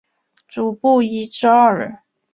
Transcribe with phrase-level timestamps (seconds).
[0.47, 1.99] 主薄一至二人。